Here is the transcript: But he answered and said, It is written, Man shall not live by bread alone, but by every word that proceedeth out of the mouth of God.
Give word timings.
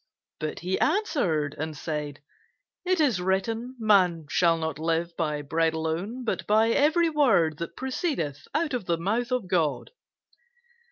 But 0.39 0.61
he 0.61 0.79
answered 0.79 1.53
and 1.59 1.77
said, 1.77 2.21
It 2.83 2.99
is 2.99 3.21
written, 3.21 3.75
Man 3.77 4.25
shall 4.31 4.57
not 4.57 4.79
live 4.79 5.15
by 5.15 5.43
bread 5.43 5.75
alone, 5.75 6.23
but 6.23 6.47
by 6.47 6.69
every 6.71 7.11
word 7.11 7.59
that 7.59 7.77
proceedeth 7.77 8.47
out 8.55 8.73
of 8.73 8.85
the 8.85 8.97
mouth 8.97 9.31
of 9.31 9.47
God. 9.47 9.91